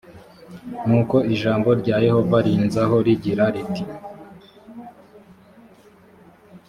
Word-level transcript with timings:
nuko 0.87 1.15
ijambo 1.33 1.69
rya 1.81 1.97
yehova 2.05 2.37
rinzaho 2.45 2.95
rigira 3.05 3.45
riti 3.53 3.83